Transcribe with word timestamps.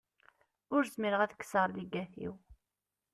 Ur 0.75 0.83
zmireɣ 0.93 1.21
ad 1.21 1.33
kkseɣ 1.35 1.65
lligat-iw. 1.67 2.33